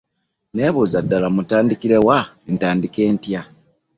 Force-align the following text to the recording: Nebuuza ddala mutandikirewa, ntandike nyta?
Nebuuza 0.55 0.97
ddala 1.05 1.27
mutandikirewa, 1.35 2.17
ntandike 2.55 3.01
nyta? 3.13 3.41